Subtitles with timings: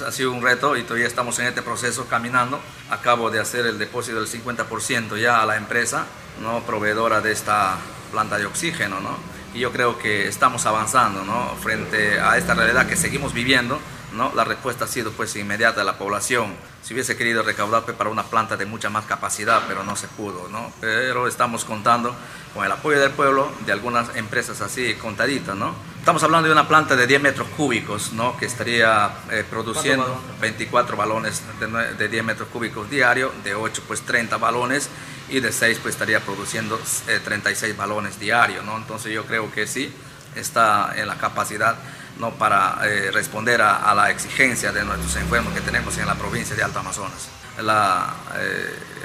[0.00, 2.60] ha sido un reto y todavía estamos en este proceso caminando.
[2.90, 6.06] Acabo de hacer el depósito del 50% ya a la empresa,
[6.40, 6.60] ¿no?
[6.60, 7.76] proveedora de esta
[8.12, 9.16] planta de oxígeno, ¿no?
[9.52, 11.54] Y yo creo que estamos avanzando, ¿no?
[11.60, 13.80] Frente a esta realidad que seguimos viviendo,
[14.12, 14.32] ¿no?
[14.34, 16.54] La respuesta ha sido pues inmediata de la población.
[16.82, 20.06] Si hubiese querido recaudar pues, para una planta de mucha más capacidad, pero no se
[20.08, 20.72] pudo, ¿no?
[20.80, 22.14] Pero estamos contando
[22.54, 25.74] con el apoyo del pueblo, de algunas empresas así contaditas, ¿no?
[26.00, 28.34] Estamos hablando de una planta de 10 metros cúbicos, ¿no?
[28.38, 34.00] Que estaría eh, produciendo 24 balones de, de 10 metros cúbicos diario, de 8 pues
[34.00, 34.88] 30 balones
[35.28, 36.80] y de 6 pues estaría produciendo
[37.22, 38.78] 36 eh, balones diarios, ¿no?
[38.78, 39.92] Entonces yo creo que sí
[40.36, 41.76] está en la capacidad
[42.18, 42.30] ¿no?
[42.30, 46.62] para eh, responder a, la exigencia de nuestros enfermos que tenemos en la provincia de
[46.62, 47.28] Alto Amazonas.
[47.60, 48.14] La,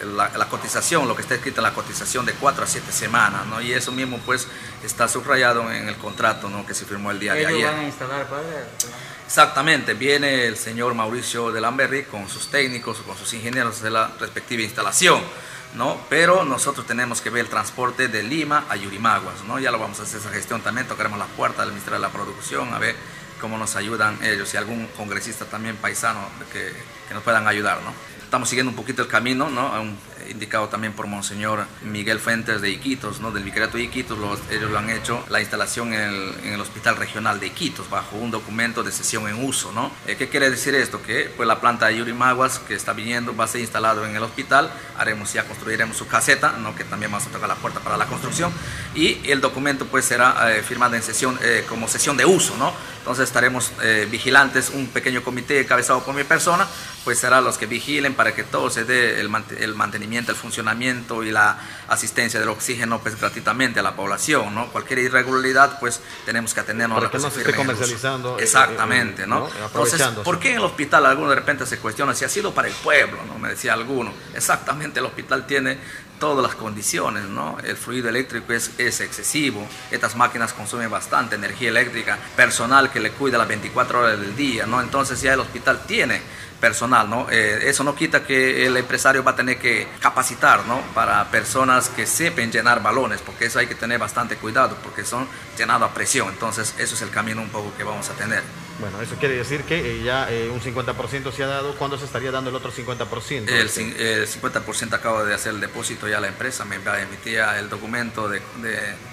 [0.03, 3.61] la, cotización, lo que está escrito en la cotización de 4 a 7 semanas, ¿no?
[3.61, 4.47] y eso mismo pues
[4.83, 6.65] está subrayado en el contrato ¿no?
[6.65, 7.65] que se firmó el día de ayer.
[7.65, 8.65] van a instalar, padre?
[9.25, 14.11] Exactamente, viene el señor Mauricio de Lamberri con sus técnicos, con sus ingenieros de la
[14.19, 15.21] respectiva instalación.
[15.73, 15.97] ¿no?
[16.09, 19.59] Pero nosotros tenemos que ver el transporte de Lima a Yurimaguas, ¿no?
[19.59, 22.13] Ya lo vamos a hacer esa gestión también, tocaremos la puerta del Ministerio de la
[22.13, 22.95] Producción a ver
[23.39, 26.71] cómo nos ayudan ellos y algún congresista también paisano que,
[27.07, 27.93] que nos puedan ayudar, ¿no?
[28.23, 29.71] Estamos siguiendo un poquito el camino, ¿no?
[30.29, 33.31] Indicado también por Monseñor Miguel Fuentes de Iquitos, ¿no?
[33.31, 34.17] del Vicariato de Iquitos,
[34.51, 38.83] ellos lo han hecho, la instalación en el, Hospital Regional de Iquitos, bajo un documento
[38.83, 39.71] de sesión en uso.
[39.71, 39.91] ¿no?
[40.07, 41.01] Eh, ¿Qué quiere decir esto?
[41.01, 44.23] Que pues, la planta de Yurimaguas que está viniendo va a ser instalado en el
[44.23, 46.75] hospital, haremos ya construiremos su caseta, ¿no?
[46.75, 48.51] que también vamos a tocar la puerta para la construcción,
[48.95, 52.55] y el documento pues será eh, firmado en sesión, eh, como sesión de uso.
[52.57, 52.73] ¿no?
[52.99, 53.71] Entonces estaremos
[54.09, 56.65] vigilantes, un pequeño comité encabezado por mi persona,
[57.03, 61.23] pues será los que vigilen para que todo se dé el, el mantenimiento el funcionamiento
[61.23, 64.67] y la asistencia del oxígeno pues gratuitamente a la población, ¿no?
[64.67, 68.37] Cualquier irregularidad pues tenemos que atendernos Para que no se esté comercializando.
[68.39, 69.49] Eh, Exactamente, eh, ¿no?
[69.65, 72.67] Entonces, ¿por qué en el hospital alguno de repente se cuestiona si ha sido para
[72.67, 73.37] el pueblo, ¿no?
[73.39, 74.13] Me decía alguno.
[74.33, 75.77] Exactamente, el hospital tiene
[76.19, 77.57] todas las condiciones, ¿no?
[77.63, 83.11] El fluido eléctrico es, es, excesivo, estas máquinas consumen bastante energía eléctrica, personal que le
[83.11, 84.81] cuida las 24 horas del día, ¿no?
[84.81, 86.21] Entonces ya el hospital tiene
[86.59, 87.27] personal, ¿no?
[87.29, 90.81] Eh, eso no quita que el empresario va a tener que capacitar, ¿no?
[90.93, 95.27] Para personas que sepan llenar balones, porque eso hay que tener bastante cuidado, porque son
[95.57, 98.41] llenados a presión, entonces eso es el camino un poco que vamos a tener.
[98.79, 101.75] Bueno, eso quiere decir que eh, ya eh, un 50% se ha dado.
[101.75, 103.47] ¿Cuándo se estaría dando el otro 50%?
[103.47, 108.41] El, 50% acaba de hacer el depósito ya la empresa, me emitía el documento de,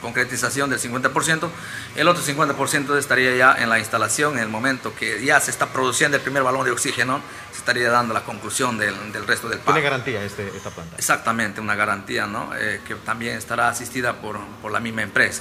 [0.01, 1.49] concretización del 50%.
[1.97, 5.67] El otro 50% estaría ya en la instalación, en el momento que ya se está
[5.73, 7.21] produciendo el primer balón de oxígeno,
[7.53, 8.95] se estaría dando la conclusión del,
[9.27, 9.75] resto del pago.
[9.75, 10.97] ¿Tiene garantía este, esta planta?
[10.97, 12.51] Exactamente, una garantía ¿no?
[12.57, 15.33] Eh, que también estará asistida por, por la misma empresa.